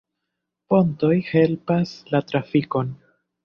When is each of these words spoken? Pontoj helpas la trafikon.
Pontoj 0.73 1.11
helpas 1.29 1.95
la 2.17 2.25
trafikon. 2.33 2.95